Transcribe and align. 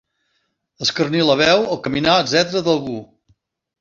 Escarnir 0.85 1.21
la 1.29 1.35
veu, 1.43 1.67
el 1.75 1.81
caminar, 1.89 2.17
etc., 2.25 2.67
d'algú. 2.69 2.99